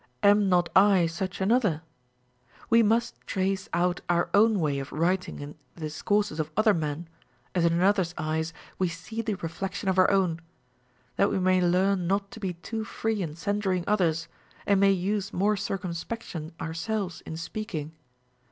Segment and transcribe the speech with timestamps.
[0.23, 1.83] Am not I such another?
[2.71, 7.07] ΛΥο must trace out our own way of Avriting in the discourses of other men,
[7.53, 10.41] as in another's eyes we see the reflection of our own;
[11.17, 14.27] that we may learn not to be too free in censuring others,
[14.65, 17.91] and may use more circumspection ourselves in speaking.